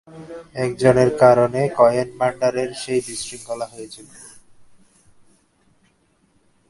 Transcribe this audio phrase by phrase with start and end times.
[0.55, 4.07] একজনের কারণে কয়েন ভান্ডারের সেই বিশৃংখলা হয়েছিল।